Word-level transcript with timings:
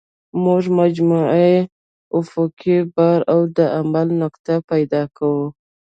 موږ 0.43 0.63
مجموعي 0.79 1.55
افقي 2.19 2.77
بار 2.95 3.19
او 3.33 3.39
د 3.57 3.59
عمل 3.77 4.07
نقطه 4.21 4.55
پیدا 4.71 5.01
کوو 5.17 5.45